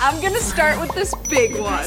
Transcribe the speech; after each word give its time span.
I'm 0.00 0.20
gonna 0.22 0.40
start 0.40 0.80
with 0.80 0.92
this 0.94 1.14
big 1.30 1.56
one. 1.60 1.84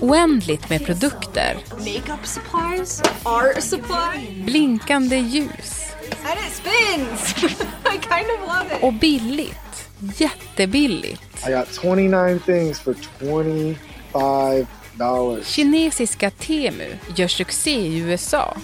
Oändligt 0.00 0.70
med 0.70 0.86
produkter, 0.86 1.58
Makeup 1.78 2.26
supplies, 2.26 3.02
art 3.24 3.62
supply, 3.62 4.42
blinkande 4.44 5.16
ljus 5.16 5.80
and 6.24 6.38
it 6.38 6.52
spins. 6.52 7.34
I 7.86 7.98
kind 7.98 8.26
of 8.30 8.40
love 8.48 8.66
it. 8.76 8.82
och 8.82 8.92
billigt. 8.92 9.88
Jättebilligt. 10.16 11.46
I 11.48 11.50
got 11.50 11.68
29 11.82 12.38
things 12.38 12.80
for 12.80 12.94
$25. 13.20 15.44
Kinesiska 15.44 16.30
Temu 16.30 16.96
gör 17.16 17.28
succé 17.28 17.70
i 17.70 17.98
USA 17.98 18.56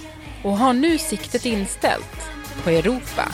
och 0.45 0.59
har 0.59 0.73
nu 0.73 0.99
siktet 0.99 1.47
inställt 1.47 2.29
på 2.65 2.71
Europa. 2.71 3.29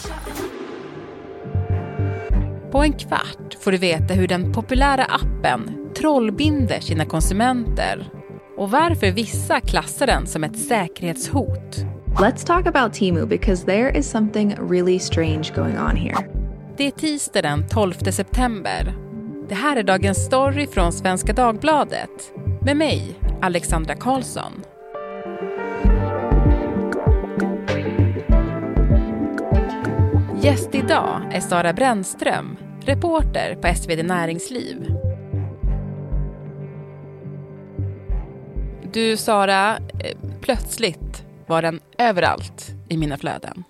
På 2.73 2.83
en 2.83 2.93
kvart 2.93 3.57
får 3.61 3.73
du 3.73 3.79
veta 3.79 4.15
hur 4.15 4.29
den 4.29 4.53
populära 4.53 5.05
appen 5.05 5.91
trollbinder 5.97 6.81
sina 6.81 7.05
konsumenter 7.05 8.11
och 8.57 8.71
varför 8.71 9.11
vissa 9.11 9.61
klassar 9.61 10.07
den 10.07 10.27
som 10.27 10.45
ett 10.45 10.59
säkerhetshot. 10.59 11.77
Let's 12.19 12.47
talk 12.47 12.67
about 12.67 12.95
Timu 12.95 13.27
because 13.27 13.67
there 13.67 13.99
is 13.99 14.11
something 14.11 14.57
really 14.71 14.99
strange 14.99 15.53
going 15.55 15.79
on 15.79 15.97
here. 15.97 16.17
Det 16.77 16.87
är 16.87 16.91
tisdag 16.91 17.43
den 17.43 17.69
12 17.69 17.93
september. 17.93 18.95
Det 19.49 19.55
här 19.55 19.77
är 19.77 19.83
dagens 19.83 20.25
story 20.27 20.67
från 20.67 20.93
Svenska 20.93 21.33
Dagbladet 21.33 22.33
med 22.63 22.77
mig, 22.77 23.19
Alexandra 23.43 23.95
Karlsson. 23.95 24.53
Gäst 30.43 30.75
idag 30.75 31.21
är 31.33 31.41
Sara 31.41 31.73
Brännström, 31.73 32.57
reporter 32.89 33.55
på 33.55 33.75
SvD 33.75 34.03
Näringsliv. 34.03 34.87
Du 38.93 39.17
Sara, 39.17 39.77
eh, 39.77 40.19
plötsligt 40.41 41.25
var 41.47 41.63
den 41.63 41.81
överallt 41.99 42.71
i 42.89 42.97
mina 42.97 43.19
flöden. 43.19 43.65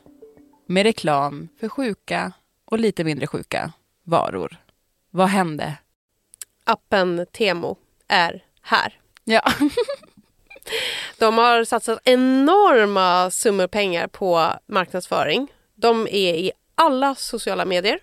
Med 0.67 0.83
reklam 0.83 1.49
för 1.61 1.69
sjuka 1.69 2.33
och 2.65 2.79
lite 2.79 3.05
mindre 3.05 3.27
sjuka 3.27 3.73
varor. 4.05 4.57
Vad 5.11 5.29
hände? 5.29 5.77
appen 6.65 7.27
Temo 7.33 7.77
är 8.09 8.45
här. 8.63 9.01
Ja, 9.25 9.43
De 11.19 11.39
har 11.39 11.65
satsat 11.65 11.99
enorma 12.05 13.31
summor 13.31 13.67
pengar 13.67 14.07
på 14.07 14.53
marknadsföring. 14.67 15.49
De 15.75 16.07
är 16.07 16.35
i 16.35 16.53
alla 16.75 17.15
sociala 17.15 17.65
medier. 17.65 17.99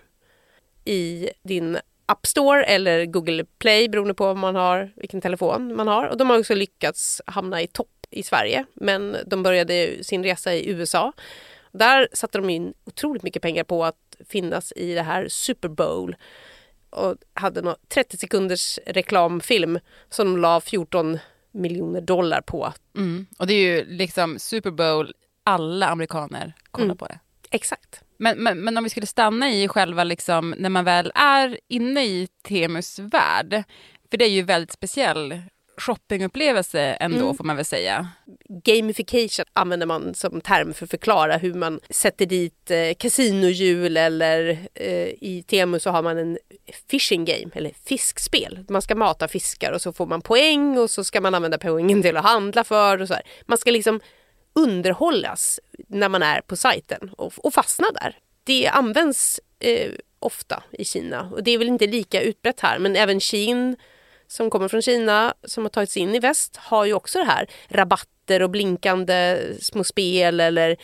I 0.90 1.30
din 1.44 1.78
App 2.06 2.26
Store 2.26 2.64
eller 2.64 3.06
Google 3.06 3.46
Play 3.60 3.90
beroende 3.90 4.14
på 4.14 4.34
man 4.34 4.56
har, 4.56 4.92
vilken 4.96 5.22
telefon 5.22 5.76
man 5.76 5.88
har. 5.88 6.08
Och 6.08 6.18
de 6.18 6.30
har 6.30 6.40
också 6.40 6.56
lyckats 6.56 7.22
hamna 7.26 7.62
i 7.62 7.68
topp 7.68 7.88
i 8.10 8.24
Sverige. 8.24 8.66
Men 8.74 9.18
de 9.26 9.44
började 9.44 10.04
sin 10.04 10.24
resa 10.24 10.54
i 10.54 10.70
USA. 10.70 11.14
Där 11.72 12.08
satte 12.14 12.38
de 12.38 12.50
in 12.50 12.74
otroligt 12.86 13.24
mycket 13.24 13.42
pengar 13.42 13.64
på 13.64 13.86
att 13.86 14.16
finnas 14.30 14.74
i 14.76 14.94
det 14.94 15.02
här 15.02 15.28
Super 15.28 15.70
Bowl 15.70 16.16
och 16.90 17.16
hade 17.34 17.62
någon 17.62 17.76
30 17.88 18.18
sekunders 18.18 18.80
reklamfilm 18.86 19.80
som 20.10 20.28
de 20.28 20.42
la 20.42 20.62
14 20.62 21.20
miljoner 21.52 22.02
dollar 22.02 22.42
på. 22.42 22.74
mm. 22.98 23.26
och 23.40 23.48
det 23.48 23.54
är 23.54 23.78
ju 23.78 23.86
liksom 23.86 24.40
Super 24.40 24.72
Bowl, 24.72 25.14
alla 25.44 25.88
amerikaner 25.88 26.54
kollar 26.72 26.86
Mm. 26.86 26.98
på 26.98 27.06
det. 27.06 27.20
Exakt. 27.52 28.02
Men, 28.20 28.38
men, 28.44 28.60
men 28.60 28.78
om 28.78 28.84
vi 28.84 28.90
skulle 28.90 29.06
stanna 29.06 29.52
i 29.52 29.68
själva, 29.68 30.04
liksom, 30.04 30.56
när 30.58 30.70
man 30.70 30.86
väl 30.86 31.12
är 31.16 31.60
inne 31.68 32.06
i 32.06 32.28
Temus 32.48 33.00
värld, 33.00 33.64
för 34.12 34.18
det 34.18 34.26
är 34.26 34.30
ju 34.30 34.42
väldigt 34.42 34.72
speciell 34.72 35.42
shoppingupplevelse 35.78 36.82
ändå 36.82 37.24
Mm. 37.26 37.38
får 37.38 37.44
man 37.44 37.56
väl 37.56 37.66
säga. 37.66 38.08
Gamification 38.66 39.46
använder 39.54 39.88
man 39.88 40.14
som 40.14 40.42
term 40.42 40.74
för 40.74 40.84
att 40.86 40.90
förklara 40.92 41.38
hur 41.38 41.54
man 41.54 41.80
sätter 41.90 42.26
dit 42.26 42.72
eh, 42.72 42.94
kasinohjul 42.98 43.98
eller 43.98 44.50
eh, 44.74 45.08
i 45.08 45.44
Temu 45.48 45.80
så 45.80 45.90
har 45.90 46.02
man 46.02 46.18
en 46.18 46.38
fishing 46.90 47.26
game 47.26 47.52
eller 47.54 47.72
fiskspel. 47.86 48.66
Man 48.70 48.82
ska 48.82 48.96
mata 48.96 49.28
fiskar 49.28 49.72
och 49.72 49.82
så 49.82 49.94
får 49.94 50.06
man 50.06 50.22
poäng 50.22 50.78
och 50.78 50.90
så 50.90 51.04
ska 51.04 51.22
man 51.22 51.36
använda 51.36 51.58
poängen 51.58 52.02
till 52.02 52.18
att 52.18 52.26
handla 52.26 52.64
för 52.64 53.02
och 53.02 53.08
så 53.08 53.14
här. 53.14 53.24
Man 53.46 53.58
ska 53.58 53.72
liksom 53.72 54.00
underhållas 54.54 55.60
när 55.88 56.10
man 56.10 56.24
är 56.24 56.42
på 56.42 56.56
sajten 56.56 57.10
och, 57.18 57.34
och 57.38 57.54
fastna 57.54 57.88
där. 58.02 58.18
Det 58.44 58.68
används 58.68 59.40
eh, 59.60 59.92
ofta 60.20 60.64
i 60.72 60.86
Kina 60.86 61.30
och 61.32 61.44
det 61.44 61.52
är 61.52 61.58
väl 61.58 61.68
inte 61.68 61.88
lika 61.88 62.22
utbrett 62.22 62.60
här 62.60 62.80
men 62.80 62.96
även 62.96 63.20
Shein 63.20 63.76
som 64.28 64.50
kommer 64.50 64.68
från 64.68 64.82
Kina 64.82 65.34
som 65.44 65.64
har 65.64 65.70
tagits 65.70 65.98
in 65.98 66.16
i 66.16 66.20
väst 66.20 66.58
har 66.58 66.86
ju 66.86 66.94
också 66.94 67.20
det 67.20 67.26
här 67.26 67.50
rabatter 67.68 68.42
och 68.42 68.50
blinkande 68.50 69.40
små 69.62 69.84
spel 69.84 70.40
eller 70.40 70.78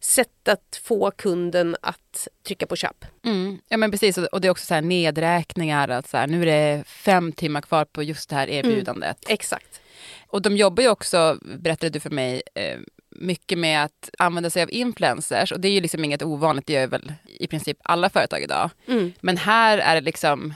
sätt 0.00 0.48
att 0.48 0.80
få 0.82 1.10
kunden 1.10 1.76
att 1.82 2.28
trycka 2.46 2.66
på 2.66 2.76
köp. 2.76 3.04
Mm. 3.24 3.58
Ja 3.68 3.76
men 3.76 3.90
precis, 3.90 4.18
och 4.18 4.40
det 4.40 4.48
är 4.48 4.50
också 4.50 4.66
så 4.66 4.74
här 4.74 4.82
nedräkningar, 4.82 5.88
att 5.88 6.08
så 6.08 6.16
här, 6.16 6.26
nu 6.26 6.42
är 6.42 6.46
det 6.46 6.84
fem 6.84 7.32
timmar 7.32 7.60
kvar 7.60 7.84
på 7.84 8.02
just 8.02 8.30
det 8.30 8.36
här 8.36 8.48
erbjudandet. 8.48 9.18
Exakt. 9.28 9.80
Och 10.26 10.42
de 10.42 10.56
jobbar 10.56 10.82
ju 10.82 10.88
också, 10.88 11.38
berättade 11.42 11.90
du 11.90 12.00
för 12.00 12.10
mig, 12.10 12.42
eh, 12.54 12.78
mycket 13.10 13.58
med 13.58 13.84
att 13.84 14.10
använda 14.18 14.50
sig 14.50 14.62
av 14.62 14.70
influencers. 14.72 15.52
Och 15.52 15.60
det 15.60 15.68
är 15.68 15.72
ju 15.72 15.80
liksom 15.80 16.04
inget 16.04 16.22
ovanligt, 16.22 16.66
det 16.66 16.72
gör 16.72 16.86
väl 16.86 17.12
i 17.24 17.46
princip 17.46 17.78
alla 17.82 18.10
företag 18.10 18.42
idag. 18.42 18.70
Mm. 18.86 19.12
Men 19.20 19.36
här 19.36 19.78
är 19.78 19.94
det 19.94 20.00
liksom 20.00 20.54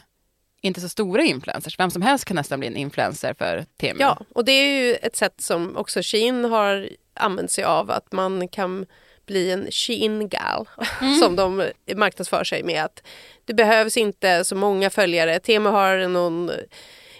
inte 0.61 0.81
så 0.81 0.89
stora 0.89 1.23
influencers. 1.23 1.79
Vem 1.79 1.91
som 1.91 2.03
helst 2.03 2.25
kan 2.25 2.35
nästan 2.35 2.59
bli 2.59 2.69
en 2.69 2.77
influencer 2.77 3.35
för 3.35 3.65
Temu. 3.77 4.01
Ja, 4.01 4.19
och 4.35 4.45
det 4.45 4.53
är 4.53 4.85
ju 4.85 4.95
ett 4.95 5.17
sätt 5.17 5.41
som 5.41 5.77
också 5.77 6.01
Shein 6.03 6.45
har 6.45 6.89
använt 7.15 7.51
sig 7.51 7.65
av 7.65 7.91
att 7.91 8.13
man 8.13 8.49
kan 8.49 8.87
bli 9.27 9.51
en 9.51 9.71
Shein 9.71 10.29
gal 10.29 10.69
som 11.21 11.37
de 11.37 11.69
marknadsför 11.97 12.45
sig 12.45 12.63
med 12.63 12.85
att 12.85 13.03
det 13.45 13.55
behövs 13.55 13.97
inte 13.97 14.45
så 14.45 14.57
många 14.57 14.91
följare. 14.91 15.39
Temu 15.39 15.69
har 15.69 16.09
någon 16.09 16.51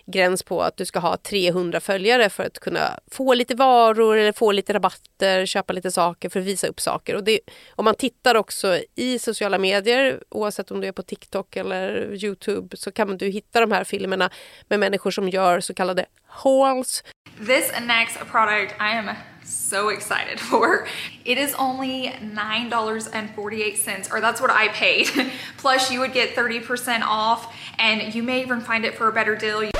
gräns 0.07 0.43
på 0.43 0.63
att 0.63 0.77
du 0.77 0.87
ska 0.87 0.99
ha 0.99 1.17
300 1.17 1.81
följare 1.81 2.31
för 2.31 2.45
att 2.45 2.59
kunna 2.59 2.99
få 3.11 3.35
lite 3.35 3.55
varor 3.55 4.17
eller 4.17 4.33
få 4.33 4.53
lite 4.53 4.73
rabatter, 4.73 5.47
köpa 5.47 5.73
lite 5.73 5.91
saker 5.91 6.29
för 6.29 6.41
att 6.41 6.47
visa 6.47 6.67
upp 6.67 6.81
saker. 6.81 7.17
Och 7.17 7.25
det, 7.25 7.41
om 7.71 7.85
man 7.85 7.95
tittar 7.95 8.35
också 8.35 8.81
i 8.95 9.19
sociala 9.19 9.59
medier, 9.59 10.23
oavsett 10.29 10.71
om 10.71 10.81
du 10.81 10.89
är 10.89 10.93
på 10.93 11.03
TikTok 11.03 11.57
eller 11.57 12.15
Youtube, 12.25 12.77
så 12.77 12.93
kan 12.93 13.19
du 13.19 13.27
hitta 13.27 13.61
de 13.61 13.73
här 13.73 13.85
filmerna 13.85 14.31
med 14.69 14.81
människor 14.81 15.11
som 15.11 15.29
gör 15.29 15.61
så 15.61 15.75
kallade 15.75 16.07
hauls. 16.27 17.05
This 17.47 17.73
next 17.87 18.19
product 18.31 18.73
I 18.81 18.99
am 18.99 19.11
so 19.45 19.89
excited 19.89 20.41
for. 20.51 20.87
It 21.25 21.39
is 21.39 21.55
only 21.55 22.13
$9.48, 22.21 24.13
or 24.13 24.21
that's 24.21 24.41
what 24.41 24.51
I 24.51 24.69
paid. 24.69 25.09
Plus, 25.57 25.91
you 25.91 26.01
would 26.01 26.13
get 26.13 26.35
30% 26.37 27.03
off, 27.03 27.55
and 27.79 28.15
you 28.15 28.23
may 28.23 28.43
even 28.43 28.61
find 28.61 28.85
it 28.85 28.95
for 28.95 29.09
a 29.09 29.13
better 29.13 29.37
deal. 29.37 29.71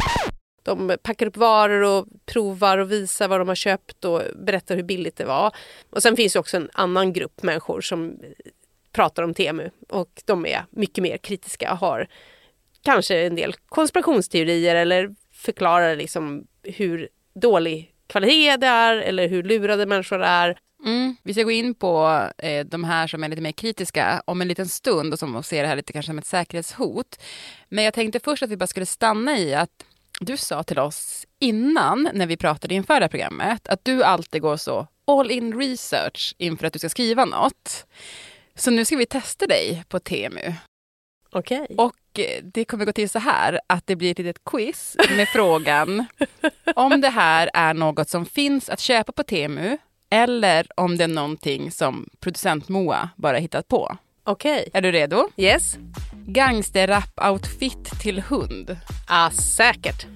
De 0.63 0.97
packar 1.03 1.27
upp 1.27 1.37
varor 1.37 1.83
och 1.83 2.07
provar 2.27 2.79
och 2.79 2.93
visar 2.93 3.29
vad 3.29 3.41
de 3.41 3.49
har 3.49 3.55
köpt 3.55 4.05
och 4.05 4.23
berättar 4.35 4.77
hur 4.77 4.83
billigt 4.83 5.17
det 5.17 5.25
var. 5.25 5.57
Och 5.91 6.03
sen 6.03 6.17
finns 6.17 6.33
det 6.33 6.39
också 6.39 6.57
en 6.57 6.71
annan 6.73 7.13
grupp 7.13 7.43
människor 7.43 7.81
som 7.81 8.21
pratar 8.93 9.23
om 9.23 9.35
Temu 9.35 9.71
och 9.89 10.23
de 10.25 10.47
är 10.47 10.65
mycket 10.71 11.03
mer 11.03 11.17
kritiska 11.17 11.73
och 11.73 11.79
har 11.79 12.09
kanske 12.83 13.27
en 13.27 13.37
del 13.37 13.55
konspirationsteorier 13.69 14.77
eller 14.77 15.15
förklarar 15.33 15.97
liksom 15.97 16.47
hur 16.63 17.09
dålig 17.35 17.94
kvalitet 18.07 18.57
det 18.57 18.67
är 18.67 18.97
eller 18.97 19.29
hur 19.29 19.43
lurade 19.43 19.87
människor 19.87 20.23
är. 20.23 20.59
Mm. 20.85 21.17
Vi 21.23 21.35
ska 21.35 21.43
gå 21.43 21.51
in 21.51 21.75
på 21.75 22.23
eh, 22.39 22.67
de 22.67 22.85
här 22.85 23.07
som 23.07 23.25
är 23.25 23.29
lite 23.29 23.43
mer 23.43 23.53
kritiska 23.53 24.23
om 24.25 24.41
en 24.41 24.49
liten 24.49 24.69
stund 24.69 25.13
och 25.13 25.19
som 25.19 25.43
ser 25.43 25.63
det 25.63 25.69
här 25.69 25.77
lite 25.77 25.93
kanske 25.93 26.11
som 26.11 26.19
ett 26.19 26.27
säkerhetshot. 26.27 27.21
Men 27.69 27.85
jag 27.85 27.95
tänkte 27.95 28.21
först 28.21 28.43
att 28.43 28.51
vi 28.51 28.57
bara 28.57 28.67
skulle 28.67 28.87
stanna 28.87 29.39
i 29.39 29.55
att 29.55 29.85
du 30.21 30.37
sa 30.37 30.63
till 30.63 30.79
oss 30.79 31.27
innan, 31.39 32.09
när 32.13 32.27
vi 32.27 32.37
pratade 32.37 32.75
inför 32.75 32.95
det 32.95 33.01
här 33.01 33.09
programmet, 33.09 33.69
att 33.69 33.85
du 33.85 34.05
alltid 34.05 34.43
går 34.43 34.57
så 34.57 34.87
all 35.07 35.31
in 35.31 35.61
research 35.61 36.35
inför 36.39 36.67
att 36.67 36.73
du 36.73 36.79
ska 36.79 36.89
skriva 36.89 37.25
något. 37.25 37.87
Så 38.55 38.71
nu 38.71 38.85
ska 38.85 38.97
vi 38.97 39.07
testa 39.07 39.47
dig 39.47 39.85
på 39.89 39.99
Temu. 39.99 40.55
Okej. 41.31 41.67
Och 41.79 41.93
eh, 42.19 42.45
det 42.45 42.65
kommer 42.65 42.85
gå 42.85 42.93
till 42.93 43.11
så 43.11 43.19
här 43.19 43.61
att 43.67 43.87
det 43.87 43.97
blir 43.97 44.11
ett 44.11 44.19
litet 44.19 44.45
quiz 44.45 44.97
med 45.17 45.29
frågan 45.29 46.07
om 46.75 47.01
det 47.01 47.09
här 47.09 47.51
är 47.55 47.75
något 47.75 48.09
som 48.09 48.27
finns 48.27 48.69
att 48.69 48.81
köpa 48.81 49.13
på 49.13 49.23
Temu 49.23 49.79
eller 50.11 50.67
om 50.77 50.97
det 50.97 51.05
är 51.05 51.09
någonting 51.09 51.71
som 51.71 52.09
producent 52.21 52.69
Moa 52.69 53.09
bara 53.17 53.37
hittat 53.37 53.69
på. 53.69 53.97
Okej. 54.25 54.69
Är 54.73 54.83
du 54.83 54.93
redo? 54.93 55.29
Yes. 55.37 55.79
Gangsterrap-outfit 56.27 58.01
till 58.01 58.21
hund. 58.21 58.77
Ah, 59.09 59.31
säkert. 59.31 60.07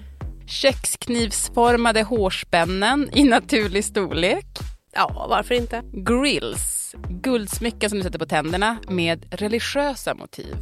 Köksknivsformade 0.47 2.03
hårspännen 2.03 3.09
i 3.13 3.23
naturlig 3.23 3.85
storlek. 3.85 4.45
Ja, 4.93 5.25
varför 5.29 5.55
inte? 5.55 5.83
Grills. 5.93 6.95
Guldsmycken 7.09 7.89
som 7.89 7.99
du 7.99 8.03
sätter 8.03 8.19
på 8.19 8.25
tänderna 8.25 8.77
med 8.87 9.25
religiösa 9.31 10.13
motiv. 10.13 10.55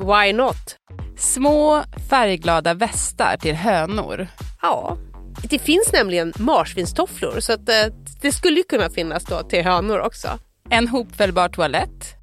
Why 0.00 0.32
not? 0.32 0.76
Små 1.16 1.84
färgglada 2.10 2.74
västar 2.74 3.36
till 3.36 3.54
hönor. 3.54 4.26
Ja, 4.62 4.96
det 5.42 5.58
finns 5.58 5.92
nämligen 5.92 6.32
marsvinstofflor 6.38 7.40
så 7.40 7.52
att, 7.52 7.68
eh, 7.68 7.94
det 8.20 8.32
skulle 8.32 8.62
kunna 8.62 8.90
finnas 8.90 9.24
då 9.24 9.42
till 9.42 9.64
hönor 9.64 10.00
också. 10.00 10.28
En 10.70 10.88
hopfällbar 10.88 11.48
toalett. 11.48 12.14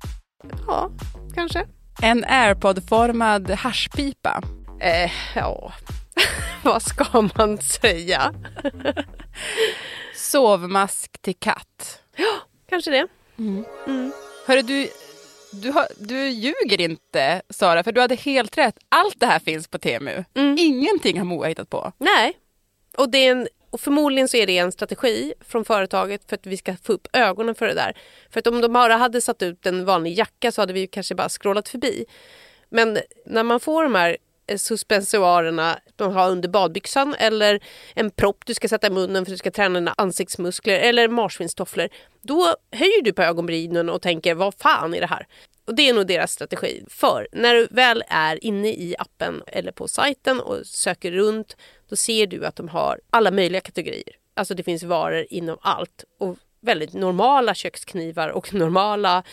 Ja, 0.68 0.92
kanske. 1.36 1.66
En 2.02 2.26
airpod-formad 2.26 3.52
haschpipa. 3.52 4.42
Eh, 4.82 5.12
ja, 5.36 5.74
vad 6.64 6.82
ska 6.82 7.30
man 7.36 7.58
säga? 7.58 8.34
Sovmask 10.16 11.22
till 11.22 11.36
katt. 11.40 12.02
Kanske 12.70 12.92
det. 12.92 13.08
Hörru, 14.48 14.62
du, 14.62 14.90
du, 15.52 15.72
har, 15.72 15.88
du 15.98 16.30
ljuger 16.30 16.82
inte 16.82 17.42
Sara, 17.50 17.84
för 17.84 17.92
du 17.92 18.02
hade 18.02 18.16
helt 18.16 18.58
rätt. 18.58 18.76
Allt 18.90 19.20
det 19.20 19.26
här 19.26 19.40
finns 19.40 19.68
på 19.68 19.78
Temu. 19.78 20.24
Ingenting 20.58 21.18
har 21.18 21.26
Moa 21.26 21.48
hittat 21.48 21.70
på. 21.70 21.92
Nej, 21.98 22.34
och, 22.98 23.10
det 23.10 23.18
är 23.18 23.32
en, 23.32 23.48
och 23.70 23.80
förmodligen 23.80 24.28
så 24.28 24.38
är 24.38 24.48
det 24.48 24.58
en 24.58 24.72
strategi 24.72 25.34
från 25.40 25.66
företaget 25.66 26.30
för 26.30 26.36
att 26.36 26.46
vi 26.46 26.58
ska 26.58 26.76
få 26.84 26.94
upp 26.94 27.08
ögonen 27.14 27.56
för 27.56 27.68
det 27.68 27.74
där. 27.74 27.98
För 28.30 28.40
att 28.40 28.48
om 28.48 28.62
de 28.62 28.74
bara 28.74 28.96
hade 28.96 29.22
satt 29.22 29.42
ut 29.42 29.66
en 29.66 29.86
vanlig 29.86 30.18
jacka 30.18 30.52
så 30.52 30.62
hade 30.62 30.74
vi 30.74 30.88
kanske 30.88 31.16
bara 31.16 31.30
scrollat 31.30 31.70
förbi. 31.70 32.06
Men 32.70 33.00
när 33.26 33.44
man 33.44 33.60
får 33.60 33.84
de 33.84 33.96
här 33.96 34.18
suspensoarerna 34.58 35.80
de 35.96 36.14
har 36.14 36.32
under 36.32 36.50
badbyxan 36.50 37.16
eller 37.20 37.60
en 37.94 38.12
propp 38.12 38.46
du 38.46 38.54
ska 38.54 38.68
sätta 38.68 38.88
i 38.88 38.90
munnen 38.90 39.26
för 39.26 39.32
att 39.32 39.34
du 39.34 39.38
ska 39.38 39.52
träna 39.52 39.80
dina 39.80 39.94
ansiktsmuskler 39.98 40.80
eller 40.80 41.08
marsvinstofflor. 41.08 41.90
Då 42.22 42.56
höjer 42.72 43.02
du 43.02 43.14
på 43.14 43.22
ögonbrynen 43.22 43.90
och 43.90 44.02
tänker 44.02 44.36
vad 44.36 44.54
fan 44.54 44.94
är 44.94 45.02
det 45.02 45.08
här? 45.08 45.28
Och 45.66 45.76
det 45.76 45.90
är 45.90 45.94
nog 45.94 46.08
deras 46.08 46.32
strategi. 46.32 46.84
För 46.90 47.28
när 47.32 47.56
du 47.56 47.68
väl 47.72 48.04
är 48.08 48.46
inne 48.46 48.70
i 48.70 48.96
appen 49.00 49.44
eller 49.48 49.72
på 49.72 49.88
sajten 49.88 50.40
och 50.40 50.66
söker 50.66 51.12
runt 51.12 51.58
då 51.90 51.96
ser 51.96 52.28
du 52.28 52.46
att 52.46 52.56
de 52.56 52.70
har 52.70 53.00
alla 53.10 53.32
möjliga 53.32 53.62
kategorier. 53.62 54.16
Alltså 54.34 54.54
det 54.54 54.64
finns 54.64 54.84
varor 54.84 55.26
inom 55.30 55.58
allt 55.62 56.04
och 56.20 56.38
väldigt 56.62 56.94
normala 56.94 57.56
köksknivar 57.56 58.30
och 58.30 58.54
normala 58.54 59.24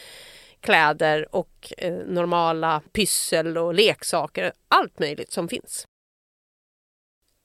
kläder 0.65 1.35
och 1.35 1.73
eh, 1.79 1.93
normala 1.93 2.83
pyssel 2.93 3.59
och 3.59 3.75
leksaker. 3.75 4.53
Allt 4.69 4.99
möjligt 4.99 5.33
som 5.33 5.49
finns. 5.49 5.87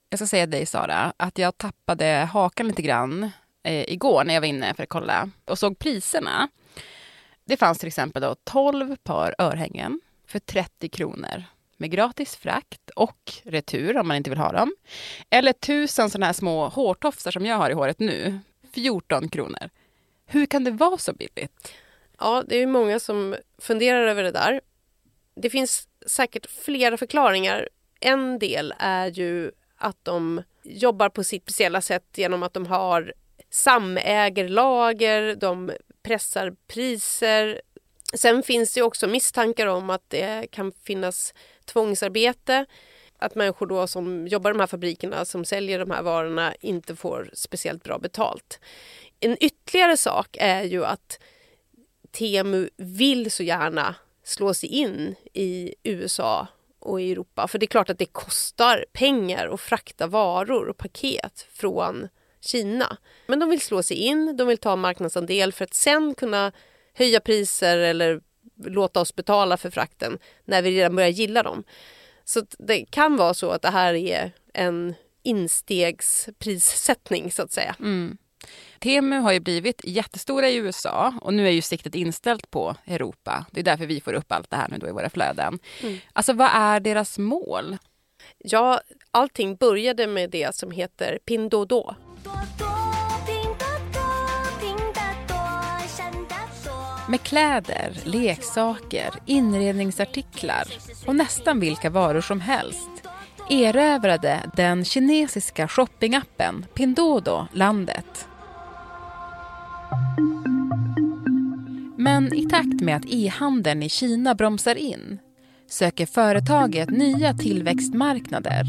Jag 0.08 0.18
ska 0.18 0.26
säga 0.26 0.46
dig 0.46 0.66
Sara, 0.66 1.12
att 1.16 1.38
jag 1.38 1.58
tappade 1.58 2.28
hakan 2.32 2.68
lite 2.68 2.82
grann 2.82 3.30
eh, 3.62 3.92
igår 3.92 4.24
när 4.24 4.34
jag 4.34 4.40
var 4.40 4.48
inne 4.48 4.74
för 4.74 4.82
att 4.82 4.88
kolla 4.88 5.30
och 5.44 5.58
såg 5.58 5.78
priserna. 5.78 6.48
Det 7.44 7.56
fanns 7.56 7.78
till 7.78 7.88
exempel 7.88 8.22
då 8.22 8.34
12 8.44 8.96
par 8.96 9.34
örhängen 9.38 10.00
för 10.26 10.38
30 10.38 10.88
kronor 10.88 11.44
med 11.76 11.90
gratis 11.90 12.36
frakt 12.36 12.90
och 12.96 13.32
retur 13.42 13.96
om 13.96 14.08
man 14.08 14.16
inte 14.16 14.30
vill 14.30 14.38
ha 14.38 14.52
dem. 14.52 14.74
Eller 15.30 15.52
tusen 15.52 16.10
sådana 16.10 16.26
här 16.26 16.32
små 16.32 16.68
hårtofsar 16.68 17.30
som 17.30 17.46
jag 17.46 17.56
har 17.56 17.70
i 17.70 17.74
håret 17.74 17.98
nu, 17.98 18.38
14 18.72 19.28
kronor. 19.28 19.70
Hur 20.26 20.46
kan 20.46 20.64
det 20.64 20.70
vara 20.70 20.98
så 20.98 21.12
billigt? 21.12 21.72
Ja, 22.20 22.44
det 22.46 22.56
är 22.56 22.66
många 22.66 23.00
som 23.00 23.36
funderar 23.58 24.06
över 24.06 24.22
det 24.22 24.30
där. 24.30 24.60
Det 25.34 25.50
finns 25.50 25.88
säkert 26.06 26.46
flera 26.50 26.96
förklaringar. 26.96 27.68
En 28.00 28.38
del 28.38 28.74
är 28.78 29.06
ju 29.06 29.50
att 29.76 30.04
de 30.04 30.42
jobbar 30.62 31.08
på 31.08 31.24
sitt 31.24 31.42
speciella 31.42 31.80
sätt 31.80 32.04
genom 32.14 32.42
att 32.42 32.54
de 32.54 32.66
har 32.66 33.12
samäger 33.50 34.48
lager, 34.48 35.34
de 35.34 35.72
pressar 36.02 36.54
priser. 36.66 37.60
Sen 38.14 38.42
finns 38.42 38.74
det 38.74 38.82
också 38.82 39.06
misstankar 39.06 39.66
om 39.66 39.90
att 39.90 40.04
det 40.10 40.46
kan 40.50 40.72
finnas 40.72 41.34
tvångsarbete. 41.64 42.66
Att 43.18 43.34
människor 43.34 43.66
då 43.66 43.86
som 43.86 44.26
jobbar 44.26 44.50
i 44.50 44.52
de 44.52 44.60
här 44.60 44.66
fabrikerna 44.66 45.24
som 45.24 45.44
säljer 45.44 45.78
de 45.78 45.90
här 45.90 46.02
varorna 46.02 46.54
inte 46.60 46.96
får 46.96 47.30
speciellt 47.32 47.84
bra 47.84 47.98
betalt. 47.98 48.60
En 49.20 49.36
ytterligare 49.40 49.96
sak 49.96 50.36
är 50.40 50.62
ju 50.62 50.84
att 50.84 51.18
Temu 52.10 52.68
vill 52.76 53.30
så 53.30 53.42
gärna 53.42 53.94
slå 54.24 54.54
sig 54.54 54.68
in 54.68 55.14
i 55.32 55.74
USA 55.82 56.46
och 56.78 57.00
i 57.00 57.12
Europa. 57.12 57.48
För 57.48 57.58
det 57.58 57.64
är 57.64 57.68
klart 57.68 57.90
att 57.90 57.98
det 57.98 58.06
kostar 58.06 58.84
pengar 58.92 59.48
att 59.48 59.60
frakta 59.60 60.06
varor 60.06 60.68
och 60.68 60.76
paket 60.76 61.46
från 61.52 62.08
Kina. 62.40 62.96
Men 63.26 63.40
de 63.40 63.50
vill 63.50 63.60
slå 63.60 63.82
sig 63.82 63.96
in, 63.96 64.36
de 64.36 64.46
vill 64.46 64.58
ta 64.58 64.76
marknadsandel 64.76 65.52
för 65.52 65.64
att 65.64 65.74
sen 65.74 66.14
kunna 66.14 66.52
höja 66.94 67.20
priser 67.20 67.78
eller 67.78 68.20
låta 68.64 69.00
oss 69.00 69.14
betala 69.14 69.56
för 69.56 69.70
frakten 69.70 70.18
när 70.44 70.62
vi 70.62 70.70
redan 70.70 70.96
börjar 70.96 71.08
gilla 71.08 71.42
dem. 71.42 71.64
Så 72.24 72.42
det 72.58 72.84
kan 72.84 73.16
vara 73.16 73.34
så 73.34 73.50
att 73.50 73.62
det 73.62 73.70
här 73.70 73.94
är 73.94 74.32
en 74.52 74.94
instegsprissättning 75.22 77.32
så 77.32 77.42
att 77.42 77.52
säga. 77.52 77.76
Mm. 77.78 78.18
Temu 78.78 79.18
har 79.18 79.32
ju 79.32 79.40
blivit 79.40 79.80
jättestora 79.84 80.48
i 80.48 80.56
USA 80.56 81.14
och 81.20 81.34
nu 81.34 81.46
är 81.46 81.50
ju 81.50 81.62
siktet 81.62 81.94
inställt 81.94 82.50
på 82.50 82.76
Europa. 82.86 83.46
Det 83.50 83.60
är 83.60 83.64
därför 83.64 83.86
vi 83.86 84.00
får 84.00 84.12
upp 84.12 84.32
allt 84.32 84.50
det 84.50 84.56
här 84.56 84.68
nu 84.68 84.78
då 84.78 84.88
i 84.88 84.92
våra 84.92 85.10
flöden. 85.10 85.58
Mm. 85.82 85.98
Alltså 86.12 86.32
vad 86.32 86.50
är 86.52 86.80
deras 86.80 87.18
mål? 87.18 87.76
Ja, 88.38 88.80
allting 89.10 89.56
började 89.56 90.06
med 90.06 90.30
det 90.30 90.54
som 90.54 90.70
heter 90.70 91.18
Pindodo. 91.24 91.94
Med 97.08 97.22
kläder, 97.22 97.92
leksaker, 98.04 99.10
inredningsartiklar 99.26 100.64
och 101.06 101.16
nästan 101.16 101.60
vilka 101.60 101.90
varor 101.90 102.20
som 102.20 102.40
helst 102.40 102.99
erövrade 103.50 104.50
den 104.56 104.84
kinesiska 104.84 105.68
shoppingappen 105.68 106.66
Pindodo 106.74 107.46
landet. 107.52 108.28
Men 111.96 112.34
i 112.34 112.48
takt 112.48 112.80
med 112.80 112.96
att 112.96 113.06
e-handeln 113.06 113.82
i 113.82 113.88
Kina 113.88 114.34
bromsar 114.34 114.74
in 114.74 115.18
söker 115.66 116.06
företaget 116.06 116.90
nya 116.90 117.34
tillväxtmarknader. 117.34 118.64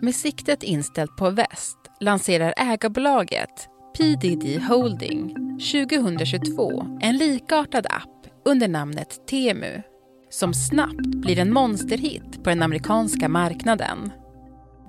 Med 0.00 0.14
siktet 0.14 0.62
inställt 0.62 1.16
på 1.16 1.30
väst 1.30 1.78
lanserar 2.00 2.54
ägarbolaget 2.56 3.68
PDD 3.96 4.62
Holding 4.68 5.34
2022 5.72 6.98
en 7.00 7.16
likartad 7.16 7.86
app 7.86 8.26
under 8.44 8.68
namnet 8.68 9.26
Temu 9.26 9.82
som 10.30 10.54
snabbt 10.54 11.06
blir 11.06 11.38
en 11.38 11.52
monsterhit 11.52 12.44
på 12.44 12.50
den 12.50 12.62
amerikanska 12.62 13.28
marknaden. 13.28 14.12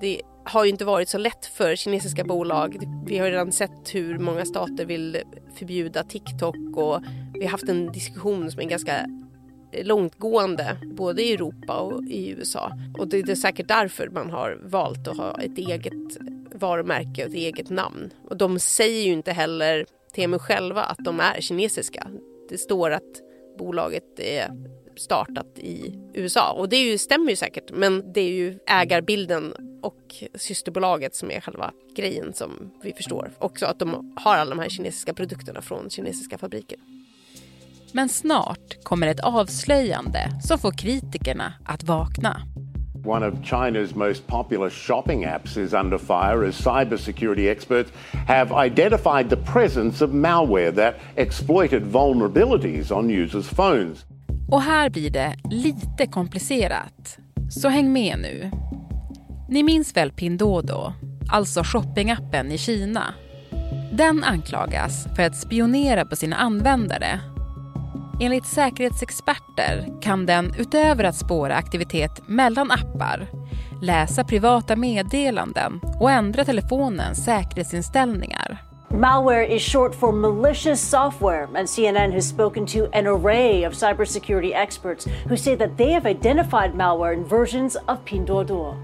Det 0.01 0.21
har 0.45 0.63
ju 0.63 0.69
inte 0.69 0.85
varit 0.85 1.09
så 1.09 1.17
lätt 1.17 1.45
för 1.45 1.75
kinesiska 1.75 2.23
bolag. 2.23 2.77
Vi 3.05 3.17
har 3.17 3.31
redan 3.31 3.51
sett 3.51 3.95
hur 3.95 4.19
många 4.19 4.45
stater 4.45 4.85
vill 4.85 5.17
förbjuda 5.55 6.03
TikTok 6.03 6.55
och 6.75 7.01
vi 7.33 7.43
har 7.43 7.51
haft 7.51 7.69
en 7.69 7.91
diskussion 7.91 8.51
som 8.51 8.61
är 8.61 8.65
ganska 8.65 9.05
långtgående 9.83 10.77
både 10.85 11.23
i 11.23 11.33
Europa 11.33 11.77
och 11.77 12.03
i 12.03 12.29
USA. 12.29 12.71
Och 12.97 13.07
det 13.07 13.29
är 13.29 13.35
säkert 13.35 13.67
därför 13.67 14.09
man 14.09 14.29
har 14.29 14.59
valt 14.63 15.07
att 15.07 15.17
ha 15.17 15.41
ett 15.41 15.57
eget 15.57 16.17
varumärke 16.55 17.23
och 17.23 17.29
ett 17.29 17.35
eget 17.35 17.69
namn. 17.69 18.09
Och 18.29 18.37
de 18.37 18.59
säger 18.59 19.05
ju 19.05 19.11
inte 19.11 19.31
heller 19.31 19.85
till 20.13 20.29
mig 20.29 20.39
själva 20.39 20.83
att 20.83 21.05
de 21.05 21.19
är 21.19 21.41
kinesiska. 21.41 22.07
Det 22.49 22.57
står 22.57 22.91
att 22.91 23.21
bolaget 23.57 24.19
är 24.19 24.51
startat 24.99 25.59
i 25.59 25.95
USA 26.13 26.51
och 26.51 26.69
det 26.69 26.75
är 26.75 26.91
ju, 26.91 26.97
stämmer 26.97 27.29
ju 27.29 27.35
säkert 27.35 27.71
men 27.71 28.13
det 28.13 28.21
är 28.21 28.31
ju 28.31 28.59
ägarbilden 28.67 29.53
och 29.81 30.13
systerbolaget 30.35 31.15
som 31.15 31.31
är 31.31 31.41
själva 31.41 31.71
grejen 31.95 32.33
som 32.33 32.71
vi 32.83 32.93
förstår. 32.93 33.31
Också 33.39 33.65
att 33.65 33.79
de 33.79 34.13
har 34.15 34.35
alla 34.35 34.49
de 34.49 34.59
här 34.59 34.69
kinesiska 34.69 35.13
produkterna 35.13 35.61
från 35.61 35.89
kinesiska 35.89 36.37
fabriker. 36.37 36.77
Men 37.91 38.09
snart 38.09 38.83
kommer 38.83 39.07
ett 39.07 39.19
avslöjande 39.19 40.19
som 40.43 40.59
får 40.59 40.71
kritikerna 40.71 41.53
att 41.65 41.83
vakna. 41.83 42.41
One 43.05 43.23
of 43.23 43.33
China's 43.43 43.95
most 43.95 44.27
popular 44.27 44.69
shopping 44.69 45.25
apps 45.25 45.57
is 45.57 45.73
under 45.73 45.97
fire 45.97 46.43
as 46.47 46.55
cybersecurity 46.55 47.47
experts 47.47 47.91
have 48.27 48.65
identified 48.65 49.29
the 49.29 49.37
presence 49.37 50.05
of 50.05 50.13
malware 50.13 50.71
that 50.75 50.95
exploited 51.15 51.83
vulnerabilities 51.83 52.91
on 52.91 53.09
users' 53.09 53.47
phones. 53.47 54.05
Och 54.51 54.61
här 54.61 54.89
blir 54.89 55.09
det 55.09 55.35
lite 55.49 56.07
komplicerat. 56.07 57.17
Så 57.49 57.69
häng 57.69 57.93
med 57.93 58.19
nu. 58.19 58.51
Ni 59.49 59.63
minns 59.63 59.97
väl 59.97 60.11
Pindodo, 60.11 60.93
alltså 61.31 61.61
shoppingappen 61.63 62.51
i 62.51 62.57
Kina? 62.57 63.13
Den 63.91 64.23
anklagas 64.23 65.07
för 65.15 65.23
att 65.23 65.35
spionera 65.35 66.05
på 66.05 66.15
sina 66.15 66.35
användare. 66.35 67.19
Enligt 68.21 68.45
säkerhetsexperter 68.45 70.01
kan 70.01 70.25
den 70.25 70.53
utöver 70.57 71.03
att 71.03 71.15
spåra 71.15 71.55
aktivitet 71.55 72.27
mellan 72.27 72.71
appar 72.71 73.27
läsa 73.81 74.23
privata 74.23 74.75
meddelanden 74.75 75.79
och 75.99 76.11
ändra 76.11 76.45
telefonens 76.45 77.25
säkerhetsinställningar. 77.25 78.68
Malware 78.91 79.47
is 79.47 79.61
short 79.61 79.95
for 79.95 80.11
malicious 80.11 80.81
software, 80.81 81.43
and 81.43 81.67
CNN 81.67 82.11
has 82.13 82.27
spoken 82.27 82.65
to 82.65 82.89
an 82.93 83.07
array 83.07 83.63
of 83.63 83.73
cybersecurity 83.73 84.51
experts 84.55 85.07
who 85.27 85.37
say 85.37 85.55
that 85.55 85.77
they 85.77 85.91
have 85.91 86.09
identified 86.09 86.73
malware 86.73 87.13
in 87.13 87.23
versions 87.23 87.75
of 87.75 88.05
Pinduoduo. 88.05 88.75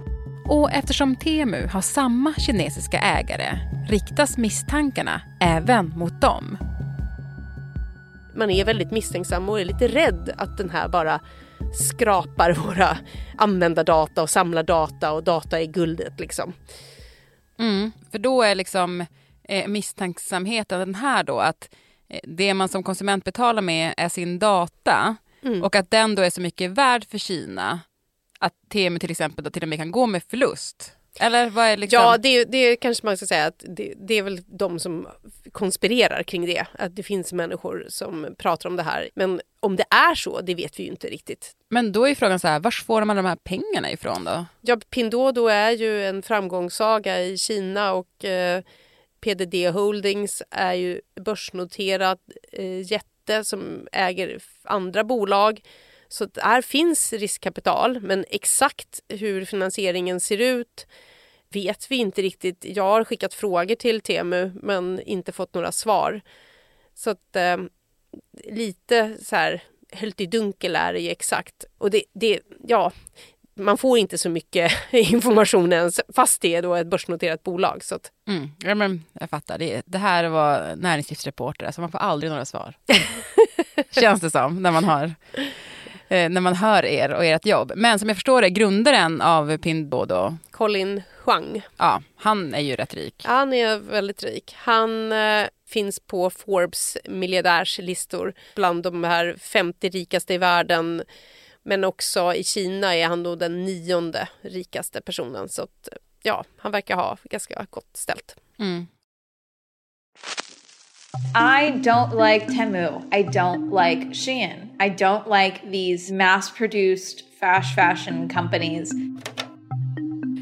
Och 0.50 0.72
eftersom 0.72 1.16
Temu 1.16 1.68
har 1.68 1.82
samma 1.82 2.34
kinesiska 2.34 3.00
ägare 3.00 3.60
riktas 3.90 4.38
misstankarna 4.38 5.22
även 5.42 5.94
mot 5.96 6.22
dem. 6.22 6.58
Man 8.36 8.50
är 8.50 8.66
väldigt 8.66 8.92
misstänksam 8.92 9.50
och 9.50 9.60
är 9.60 9.66
lite 9.66 9.88
rädd 9.88 10.34
att 10.38 10.58
den 10.58 10.70
här 10.70 10.88
bara 10.88 11.20
skrapar 11.74 12.54
våra 12.54 12.98
användardata 13.38 14.22
och 14.22 14.30
samlar 14.30 14.64
data 14.64 15.12
och 15.12 15.24
data 15.24 15.62
är 15.62 15.66
guldet 15.66 16.20
liksom. 16.20 16.54
Mm, 17.60 17.92
för 18.12 18.20
då 18.20 18.42
är 18.42 18.56
liksom 18.56 19.06
eh, 19.50 19.68
misstänksamheten 19.68 20.80
den 20.80 20.96
här 20.96 21.24
då 21.24 21.40
att 21.40 21.70
eh, 22.10 22.20
det 22.24 22.54
man 22.54 22.70
som 22.70 22.84
konsument 22.84 23.24
betalar 23.24 23.62
med 23.62 23.94
är 23.98 24.10
sin 24.10 24.40
data 24.40 25.16
mm. 25.44 25.64
och 25.64 25.76
att 25.76 25.92
den 25.92 26.16
då 26.16 26.22
är 26.22 26.30
så 26.30 26.42
mycket 26.42 26.72
värd 26.72 27.06
för 27.10 27.18
Kina 27.18 27.80
att 28.40 28.54
Temu 28.70 29.00
till 29.00 29.12
exempel 29.12 29.44
då 29.44 29.50
till 29.50 29.64
och 29.64 29.70
med 29.70 29.78
kan 29.78 29.92
gå 29.92 30.06
med 30.06 30.24
förlust. 30.24 30.92
Eller 31.20 31.50
vad 31.50 31.66
är 31.66 31.78
liksom... 31.78 32.00
Ja, 32.02 32.18
det, 32.18 32.46
det 32.46 32.76
kanske 32.76 33.06
man 33.06 33.18
ska 33.18 33.26
säga 33.26 33.46
att 33.46 33.64
det, 33.68 33.94
det, 33.98 34.14
är 34.14 34.24
väl 34.24 34.40
de 34.46 34.80
som 34.80 35.08
konspirerar 35.52 36.24
kring 36.24 36.46
det. 36.46 36.66
Att 36.72 36.96
det 36.96 37.04
finns 37.04 37.34
människor 37.34 37.86
som 37.90 38.36
pratar 38.38 38.70
om 38.70 38.76
det 38.76 38.84
här. 38.84 39.10
Men 39.16 39.42
om 39.60 39.76
det 39.76 39.86
är 39.90 40.16
så, 40.16 40.42
det 40.42 40.56
vet 40.56 40.80
vi 40.80 40.84
ju 40.84 40.90
inte 40.90 41.08
riktigt. 41.08 41.52
Men 41.70 41.92
då 41.92 42.08
är 42.08 42.16
frågan 42.16 42.40
så 42.40 42.48
här, 42.48 42.60
var 42.60 42.72
får 42.72 43.06
man 43.06 43.16
de 43.16 43.26
här 43.26 43.36
pengarna 43.36 43.92
ifrån 43.92 44.24
då? 44.24 44.46
Ja, 44.62 44.78
Pinduoduo 44.90 45.48
är 45.48 45.72
ju 45.72 46.06
en 46.06 46.22
framgångssaga 46.22 47.22
i 47.22 47.38
Kina 47.38 47.94
och 47.94 48.26
eh, 48.26 48.64
PDD 49.26 49.70
Holdings 49.74 50.44
är 50.50 50.74
ju 50.74 51.02
börsnoterad 51.22 52.20
eh, 52.52 52.92
jätte 52.92 53.44
som 53.44 53.88
äger 53.92 54.44
andra 54.64 55.04
bolag. 55.04 55.62
Så 56.08 56.28
här 56.36 56.62
finns 56.62 57.14
riskkapital, 57.14 58.00
men 58.02 58.26
exakt 58.30 59.02
hur 59.08 59.46
finansieringen 59.46 60.20
ser 60.20 60.38
ut 60.38 60.88
vet 61.50 61.92
vi 61.92 61.96
inte 61.96 62.22
riktigt. 62.22 62.66
Jag 62.66 62.84
har 62.84 63.04
skickat 63.04 63.34
frågor 63.34 63.76
till 63.76 64.02
Temu 64.02 64.52
men 64.62 65.02
inte 65.02 65.32
fått 65.32 65.54
några 65.54 65.72
svar. 65.72 66.22
Så 66.94 67.10
att 67.10 67.36
eh, 67.36 67.58
lite 68.44 69.18
så 69.24 69.36
här 69.36 69.64
höljt 69.92 70.22
i 70.22 70.26
dunkel 70.26 70.76
är 70.76 70.94
det 70.94 71.00
ju 71.00 71.10
exakt. 71.10 71.66
Och 71.78 71.92
det, 71.92 72.04
det, 72.14 72.40
ja, 72.68 72.92
man 73.56 73.78
får 73.78 73.98
inte 73.98 74.18
så 74.18 74.30
mycket 74.30 74.72
information 74.92 75.74
ens 75.74 76.02
fast 76.16 76.42
det 76.42 76.56
är 76.56 76.62
då 76.62 76.76
ett 76.76 76.88
börsnoterat 76.88 77.44
bolag. 77.44 77.84
Så 77.84 77.96
att... 77.96 78.12
mm, 78.28 78.50
ja, 78.60 78.76
men 78.76 79.04
jag 79.20 79.30
fattar. 79.30 79.58
Det, 79.58 79.82
det 79.86 79.98
här 79.98 80.24
var 80.24 80.76
näringslivsreporter, 80.76 81.66
alltså 81.66 81.82
man 81.82 81.92
får 81.92 82.00
aldrig 82.00 82.32
några 82.32 82.46
svar. 82.46 82.78
Känns 83.92 84.22
det 84.22 84.30
som 84.30 84.64
när 84.64 84.72
man 84.72 84.84
har 84.84 85.16
eh, 86.08 86.30
när 86.30 86.42
man 86.42 86.56
hör 86.56 86.86
er 86.86 87.14
och 87.14 87.26
ert 87.26 87.46
jobb. 87.46 87.72
Men 87.76 88.00
som 88.00 88.10
jag 88.10 88.18
förstår 88.18 88.42
det, 88.42 88.50
grundaren 88.50 89.22
av 89.22 89.58
Pinduoduo, 89.58 90.38
Colin 90.52 91.02
Huang. 91.24 91.62
Ja, 91.78 92.02
han 92.16 92.54
är 92.54 92.60
ju 92.60 92.76
rätt 92.76 92.94
rik. 92.94 93.24
Han 93.26 93.54
är 93.54 93.78
väldigt 93.78 94.24
rik. 94.24 94.56
Han 94.58 95.12
eh, 95.12 95.48
finns 95.68 96.00
på 96.00 96.30
Forbes 96.30 96.98
miljardärslistor 97.06 98.34
bland 98.56 98.84
de 98.84 99.04
här 99.04 99.36
50 99.40 99.90
rikaste 99.90 100.34
i 100.34 100.38
världen. 100.38 101.04
Men 101.66 101.84
också 101.84 102.34
i 102.34 102.44
Kina 102.44 102.96
är 102.96 103.08
han 103.08 103.24
då 103.24 103.36
den 103.36 103.66
nionde 103.66 104.28
rikaste 104.42 105.02
personen. 105.02 105.50
Så 105.50 105.62
att, 105.62 105.90
ja, 106.24 106.44
han 106.58 106.72
verkar 106.72 106.96
ha 106.96 107.18
ganska 107.24 107.66
gott 107.70 107.98
ställt. 107.98 108.36
Mm. 108.60 108.88
I 111.36 111.72
don't 111.72 112.32
like 112.32 112.46
Temu. 112.46 113.02
I 113.12 113.24
don't 113.24 113.72
like 113.72 114.14
Shein. 114.14 114.70
I 114.80 114.90
don't 114.90 115.44
like 115.44 115.60
these 115.72 116.14
mass 116.14 116.52
produced 116.58 117.22
fast 117.40 117.76
fashion 117.76 118.30
companies. 118.30 118.92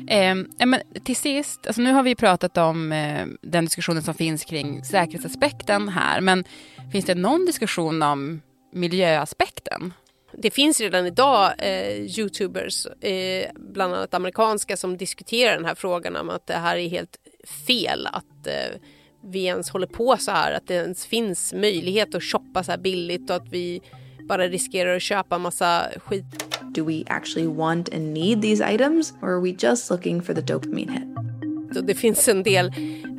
Eh, 0.08 0.36
men 0.66 0.82
till 1.04 1.16
sist, 1.16 1.68
alltså 1.68 1.82
nu 1.82 1.94
har 1.94 2.04
vi 2.04 2.16
pratat 2.16 2.58
om 2.58 2.92
eh, 2.92 3.28
den 3.42 3.66
diskussionen 3.66 4.04
som 4.04 4.14
finns 4.14 4.46
kring 4.46 4.84
säkerhetsaspekten 4.84 5.90
här, 5.90 6.22
men 6.22 6.44
finns 6.92 7.06
det 7.06 7.16
någon 7.16 7.46
diskussion 7.46 8.02
om 8.02 8.42
miljöaspekten? 8.72 9.94
Det 10.38 10.52
finns 10.52 10.82
redan 10.82 11.06
idag 11.06 11.54
eh, 11.58 12.20
Youtubers, 12.20 12.86
eh, 12.86 13.50
bland 13.56 13.94
annat 13.94 14.14
amerikanska, 14.14 14.78
som 14.78 14.98
diskuterar 14.98 15.56
den 15.56 15.66
här 15.66 15.76
frågan 15.76 16.16
om 16.16 16.30
att 16.30 16.48
det 16.48 16.54
här 16.54 16.78
är 16.78 16.90
helt 16.90 17.18
fel 17.68 18.08
att 18.12 18.48
eh, 18.48 18.80
vi 19.24 19.46
ens 19.46 19.70
håller 19.70 19.88
på 19.88 20.18
så 20.18 20.32
här, 20.32 20.54
att 20.54 20.68
det 20.68 20.74
ens 20.74 21.06
finns 21.06 21.54
möjlighet 21.54 22.16
att 22.16 22.24
shoppa 22.24 22.64
så 22.64 22.72
här 22.72 22.78
billigt 22.78 23.30
och 23.30 23.36
att 23.36 23.50
vi 23.50 23.82
bara 24.28 24.48
riskerar 24.48 24.96
att 24.96 25.02
köpa 25.02 25.38
massa 25.38 25.86
skit. 26.06 26.26
Do 26.76 26.86
we 26.86 27.04
actually 27.08 27.48
want 27.48 27.94
and 27.94 28.14
need 28.14 28.42
these 28.42 28.74
items 28.74 29.14
or 29.22 29.30
are 29.30 29.42
we 29.42 29.56
just 29.60 29.90
looking 29.90 30.22
for 30.22 30.34
the 30.34 30.42
dopamine 30.42 30.92
hit? 30.92 31.33
Det 31.82 31.96
finns 31.96 32.28
en 32.28 32.44
del 32.44 32.72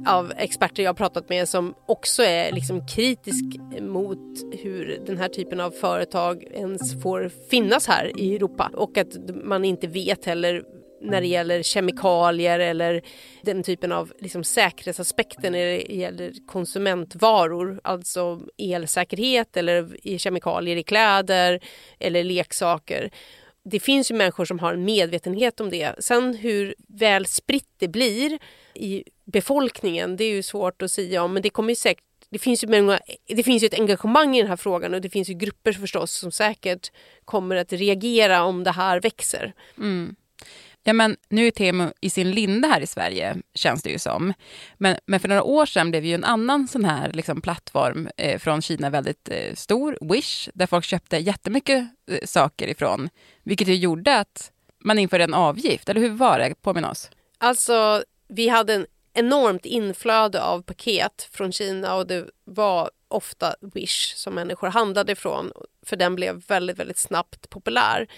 av 0.06 0.32
experter 0.36 0.82
jag 0.82 0.88
har 0.88 0.94
pratat 0.94 1.28
med 1.28 1.48
som 1.48 1.74
också 1.86 2.22
är 2.22 2.52
liksom 2.52 2.86
kritisk 2.86 3.44
mot 3.80 4.18
hur 4.62 5.00
den 5.06 5.18
här 5.18 5.28
typen 5.28 5.60
av 5.60 5.70
företag 5.70 6.42
ens 6.42 7.02
får 7.02 7.30
finnas 7.50 7.86
här 7.86 8.20
i 8.20 8.36
Europa 8.36 8.70
och 8.74 8.98
att 8.98 9.16
man 9.44 9.64
inte 9.64 9.86
vet 9.86 10.24
heller 10.24 10.62
när 11.04 11.20
det 11.20 11.26
gäller 11.26 11.62
kemikalier 11.62 12.58
eller 12.58 13.02
den 13.42 13.62
typen 13.62 13.92
av 13.92 14.12
liksom 14.18 14.44
säkerhetsaspekter 14.44 15.50
när 15.50 15.66
det 15.66 15.94
gäller 15.94 16.32
konsumentvaror, 16.46 17.80
alltså 17.84 18.40
elsäkerhet 18.58 19.56
eller 19.56 19.96
kemikalier 20.18 20.76
i 20.76 20.82
kläder 20.82 21.60
eller 21.98 22.24
leksaker. 22.24 23.10
Det 23.64 23.80
finns 23.80 24.10
ju 24.10 24.14
människor 24.14 24.44
som 24.44 24.58
har 24.58 24.72
en 24.72 24.84
medvetenhet 24.84 25.60
om 25.60 25.70
det. 25.70 25.94
Sen 25.98 26.34
hur 26.34 26.74
väl 26.88 27.26
spritt 27.26 27.70
det 27.78 27.88
blir 27.88 28.38
i 28.74 29.04
befolkningen, 29.24 30.16
det 30.16 30.24
är 30.24 30.30
ju 30.30 30.42
svårt 30.42 30.82
att 30.82 30.90
säga 30.90 31.22
om, 31.22 31.32
men 31.32 31.42
det 31.42 31.50
kommer 31.50 31.74
säkert 31.74 32.04
det 32.30 32.38
finns, 32.38 32.64
ju 32.64 32.68
många, 32.68 33.00
det 33.26 33.42
finns 33.42 33.62
ju 33.62 33.66
ett 33.66 33.78
engagemang 33.78 34.36
i 34.36 34.40
den 34.40 34.48
här 34.48 34.56
frågan 34.56 34.94
och 34.94 35.00
det 35.00 35.10
finns 35.10 35.30
ju 35.30 35.34
grupper 35.34 35.72
förstås 35.72 36.12
som 36.12 36.32
säkert 36.32 36.92
kommer 37.24 37.56
att 37.56 37.72
reagera 37.72 38.42
om 38.42 38.64
det 38.64 38.70
här 38.70 39.00
växer. 39.00 39.52
Mm. 39.78 40.16
Ja, 40.86 40.92
men 40.92 41.16
nu 41.28 41.46
är 41.46 41.50
Temu 41.50 41.92
i 42.00 42.10
sin 42.10 42.30
linda 42.30 42.68
här 42.68 42.80
i 42.80 42.86
Sverige, 42.86 43.36
känns 43.54 43.82
det 43.82 43.90
ju 43.90 43.98
som. 43.98 44.32
Men, 44.78 44.96
men 45.06 45.20
för 45.20 45.28
några 45.28 45.42
år 45.42 45.66
sedan 45.66 45.90
blev 45.90 46.04
ju 46.04 46.14
en 46.14 46.24
annan 46.24 46.68
sån 46.68 46.84
här 46.84 47.12
liksom, 47.12 47.40
plattform 47.40 48.08
eh, 48.16 48.38
från 48.38 48.62
Kina 48.62 48.90
väldigt 48.90 49.28
eh, 49.28 49.54
stor, 49.54 49.98
Wish, 50.00 50.48
där 50.54 50.66
folk 50.66 50.84
köpte 50.84 51.16
jättemycket 51.16 51.86
eh, 52.10 52.18
saker 52.24 52.68
ifrån. 52.68 53.08
Vilket 53.42 53.68
ju 53.68 53.74
gjorde 53.74 54.18
att 54.18 54.52
man 54.84 54.98
införde 54.98 55.24
en 55.24 55.34
avgift, 55.34 55.88
eller 55.88 56.00
hur 56.00 56.10
var 56.10 56.38
det? 56.38 56.54
Påminn 56.62 56.84
oss. 56.84 57.10
Alltså, 57.38 58.04
vi 58.28 58.48
hade 58.48 58.74
en 58.74 58.86
enormt 59.14 59.66
inflöde 59.66 60.42
av 60.42 60.62
paket 60.62 61.28
från 61.32 61.52
Kina 61.52 61.94
och 61.94 62.06
det 62.06 62.26
var 62.44 62.90
ofta 63.08 63.54
Wish 63.60 64.14
som 64.16 64.34
människor 64.34 64.68
handlade 64.68 65.12
ifrån, 65.12 65.52
för 65.86 65.96
den 65.96 66.14
blev 66.14 66.46
väldigt, 66.46 66.78
väldigt 66.78 66.98
snabbt 66.98 67.50
populär 67.50 68.08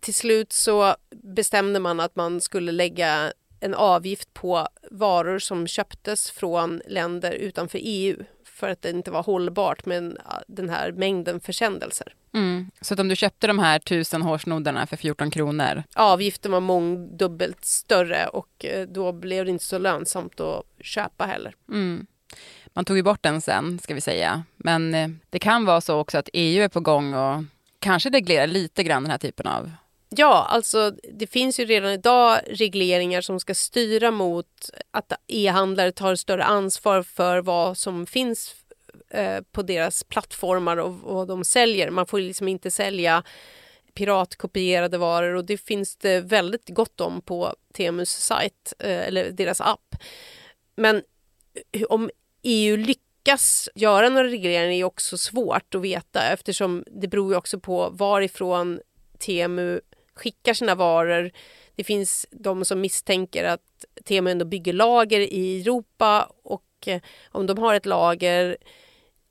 till 0.00 0.14
slut 0.14 0.52
så 0.52 0.96
bestämde 1.10 1.80
man 1.80 2.00
att 2.00 2.16
man 2.16 2.40
skulle 2.40 2.72
lägga 2.72 3.32
en 3.60 3.74
avgift 3.74 4.34
på 4.34 4.68
varor 4.90 5.38
som 5.38 5.66
köptes 5.66 6.30
från 6.30 6.80
länder 6.86 7.32
utanför 7.32 7.78
EU 7.82 8.16
för 8.44 8.68
att 8.68 8.82
det 8.82 8.90
inte 8.90 9.10
var 9.10 9.22
hållbart 9.22 9.86
med 9.86 10.18
den 10.46 10.68
här 10.68 10.92
mängden 10.92 11.40
försändelser. 11.40 12.14
Mm. 12.34 12.70
Så 12.80 12.94
att 12.94 13.00
om 13.00 13.08
du 13.08 13.16
köpte 13.16 13.46
de 13.46 13.58
här 13.58 13.78
tusen 13.78 14.22
hårsnoddarna 14.22 14.86
för 14.86 14.96
14 14.96 15.30
kronor? 15.30 15.82
Avgiften 15.94 16.52
var 16.52 16.60
mångdubbelt 16.60 17.64
större 17.64 18.26
och 18.26 18.64
eh, 18.64 18.88
då 18.88 19.12
blev 19.12 19.44
det 19.44 19.50
inte 19.50 19.64
så 19.64 19.78
lönsamt 19.78 20.40
att 20.40 20.62
köpa 20.80 21.26
heller. 21.26 21.54
Mm. 21.68 22.06
Man 22.72 22.84
tog 22.84 22.96
ju 22.96 23.02
bort 23.02 23.22
den 23.22 23.40
sen, 23.40 23.78
ska 23.78 23.94
vi 23.94 24.00
säga. 24.00 24.42
Men 24.56 24.94
eh, 24.94 25.08
det 25.30 25.38
kan 25.38 25.64
vara 25.64 25.80
så 25.80 25.98
också 25.98 26.18
att 26.18 26.28
EU 26.32 26.62
är 26.62 26.68
på 26.68 26.80
gång 26.80 27.14
och 27.14 27.44
kanske 27.78 28.10
reglerar 28.10 28.46
lite 28.46 28.82
grann 28.82 29.02
den 29.02 29.10
här 29.10 29.18
typen 29.18 29.46
av 29.46 29.70
Ja, 30.16 30.46
alltså 30.50 30.90
det 31.12 31.26
finns 31.26 31.60
ju 31.60 31.64
redan 31.64 31.92
idag 31.92 32.40
regleringar 32.46 33.20
som 33.20 33.40
ska 33.40 33.54
styra 33.54 34.10
mot 34.10 34.70
att 34.90 35.12
e-handlare 35.26 35.92
tar 35.92 36.14
större 36.14 36.44
ansvar 36.44 37.02
för 37.02 37.42
vad 37.42 37.78
som 37.78 38.06
finns 38.06 38.54
eh, 39.10 39.40
på 39.52 39.62
deras 39.62 40.04
plattformar 40.04 40.76
och 40.76 40.94
vad 40.94 41.28
de 41.28 41.44
säljer. 41.44 41.90
Man 41.90 42.06
får 42.06 42.20
liksom 42.20 42.48
inte 42.48 42.70
sälja 42.70 43.22
piratkopierade 43.94 44.98
varor 44.98 45.34
och 45.34 45.44
det 45.44 45.58
finns 45.58 45.96
det 45.96 46.20
väldigt 46.20 46.68
gott 46.68 47.00
om 47.00 47.20
på 47.20 47.54
Temus 47.74 48.10
sajt 48.10 48.72
eh, 48.78 49.06
eller 49.06 49.30
deras 49.30 49.60
app. 49.60 49.96
Men 50.76 51.02
eh, 51.72 51.82
om 51.82 52.10
EU 52.42 52.76
lyckas 52.76 53.68
göra 53.74 54.08
några 54.08 54.28
regleringar 54.28 54.72
är 54.72 54.84
också 54.84 55.18
svårt 55.18 55.74
att 55.74 55.82
veta 55.82 56.22
eftersom 56.22 56.84
det 56.86 57.08
beror 57.08 57.32
ju 57.32 57.38
också 57.38 57.60
på 57.60 57.90
varifrån 57.90 58.80
Temu 59.18 59.80
skickar 60.20 60.54
sina 60.54 60.74
varor. 60.74 61.30
Det 61.76 61.84
finns 61.84 62.26
de 62.30 62.64
som 62.64 62.80
misstänker 62.80 63.44
att 63.44 63.84
Temu 64.04 64.30
ändå 64.30 64.44
bygger 64.44 64.72
lager 64.72 65.20
i 65.20 65.60
Europa 65.60 66.32
och 66.44 66.64
eh, 66.86 67.00
om 67.30 67.46
de 67.46 67.58
har 67.58 67.74
ett 67.74 67.86
lager 67.86 68.56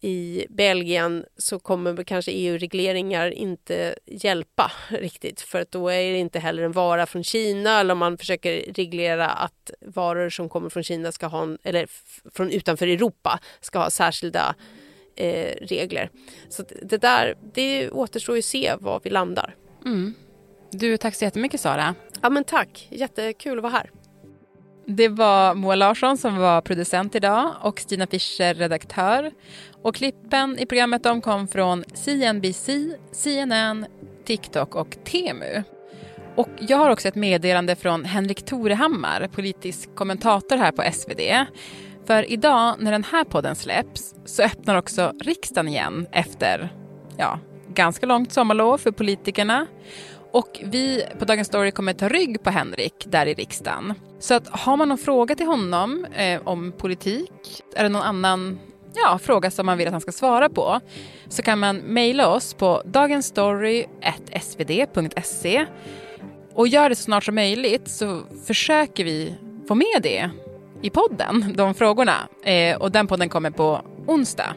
i 0.01 0.46
Belgien 0.50 1.25
så 1.38 1.60
kommer 1.60 2.03
kanske 2.03 2.31
EU-regleringar 2.31 3.31
inte 3.31 3.96
hjälpa 4.05 4.72
riktigt 4.89 5.41
för 5.41 5.62
att 5.62 5.72
då 5.72 5.89
är 5.89 6.12
det 6.12 6.17
inte 6.17 6.39
heller 6.39 6.63
en 6.63 6.72
vara 6.72 7.05
från 7.05 7.24
Kina 7.24 7.79
eller 7.79 7.91
om 7.91 7.98
man 7.98 8.17
försöker 8.17 8.74
reglera 8.74 9.29
att 9.29 9.72
varor 9.81 10.29
som 10.29 10.50
kommer 10.50 10.69
från 10.69 10.84
Kina 10.84 11.12
ska 11.12 11.27
ha 11.27 11.43
en, 11.43 11.58
eller 11.63 11.88
från 12.34 12.51
utanför 12.51 12.88
Europa 12.88 13.39
ska 13.62 13.79
ha 13.79 13.89
särskilda 13.89 14.55
eh, 15.15 15.55
regler. 15.62 16.10
Så 16.50 16.63
det 16.81 16.98
där, 16.98 17.38
det 17.53 17.89
återstår 17.91 18.36
ju 18.36 18.39
att 18.39 18.46
se 18.46 18.75
var 18.79 19.01
vi 19.03 19.10
landar. 19.10 19.55
Mm. 19.86 20.13
Du, 20.71 20.97
tack 20.97 21.15
så 21.15 21.23
jättemycket 21.23 21.61
Sara. 21.61 21.95
Ja 22.21 22.29
men 22.29 22.43
tack, 22.43 22.88
jättekul 22.91 23.57
att 23.57 23.63
vara 23.63 23.73
här. 23.73 23.91
Det 24.85 25.07
var 25.07 25.55
Moa 25.55 25.75
Larsson 25.75 26.17
som 26.17 26.38
var 26.38 26.61
producent 26.61 27.15
idag 27.15 27.51
och 27.61 27.79
Stina 27.79 28.07
Fischer 28.07 28.53
redaktör. 28.53 29.31
Och 29.81 29.95
klippen 29.95 30.59
i 30.59 30.65
programmet 30.65 31.03
de 31.03 31.21
kom 31.21 31.47
från 31.47 31.83
CNBC, 31.93 32.69
CNN, 33.11 33.85
TikTok 34.25 34.75
och 34.75 34.97
Temu. 35.03 35.63
Och 36.35 36.49
jag 36.59 36.77
har 36.77 36.89
också 36.89 37.07
ett 37.07 37.15
meddelande 37.15 37.75
från 37.75 38.05
Henrik 38.05 38.45
Torehammar, 38.45 39.27
politisk 39.27 39.95
kommentator 39.95 40.57
här 40.57 40.71
på 40.71 40.83
SvD. 40.91 41.21
För 42.05 42.31
idag 42.31 42.75
när 42.79 42.91
den 42.91 43.03
här 43.03 43.23
podden 43.23 43.55
släpps 43.55 44.15
så 44.25 44.43
öppnar 44.43 44.75
också 44.75 45.13
riksdagen 45.21 45.67
igen 45.67 46.07
efter 46.11 46.69
ja, 47.17 47.39
ganska 47.67 48.05
långt 48.05 48.31
sommarlov 48.31 48.77
för 48.77 48.91
politikerna. 48.91 49.67
Och 50.31 50.59
vi 50.63 51.05
på 51.19 51.25
Dagens 51.25 51.48
Story 51.48 51.71
kommer 51.71 51.93
ta 51.93 52.09
rygg 52.09 52.43
på 52.43 52.50
Henrik 52.50 53.05
där 53.07 53.25
i 53.25 53.33
riksdagen. 53.33 53.93
Så 54.19 54.33
att 54.33 54.48
har 54.48 54.77
man 54.77 54.89
någon 54.89 54.98
fråga 54.98 55.36
till 55.36 55.45
honom 55.45 56.05
eh, 56.15 56.41
om 56.43 56.71
politik, 56.71 57.63
är 57.75 57.83
det 57.83 57.89
någon 57.89 58.01
annan 58.01 58.59
ja, 58.93 59.19
fråga 59.19 59.51
som 59.51 59.65
man 59.65 59.77
vill 59.77 59.88
att 59.88 59.93
han 59.93 60.01
ska 60.01 60.12
svara 60.12 60.50
på 60.50 60.79
så 61.29 61.41
kan 61.41 61.59
man 61.59 61.77
mejla 61.77 62.27
oss 62.27 62.53
på 62.53 62.81
dagensstory.svd.se 62.86 65.65
och 66.53 66.67
gör 66.67 66.89
det 66.89 66.95
så 66.95 67.03
snart 67.03 67.24
som 67.24 67.36
möjligt 67.36 67.88
så 67.88 68.21
försöker 68.45 69.03
vi 69.03 69.36
få 69.67 69.75
med 69.75 70.00
det 70.03 70.29
i 70.81 70.89
podden, 70.89 71.53
de 71.57 71.74
frågorna. 71.74 72.15
Eh, 72.43 72.77
och 72.77 72.91
den 72.91 73.07
podden 73.07 73.29
kommer 73.29 73.51
på 73.51 73.81
onsdag 74.07 74.55